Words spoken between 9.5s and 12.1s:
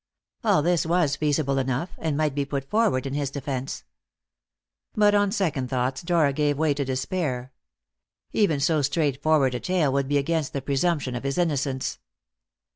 a tale would be against the presumption of his innocence.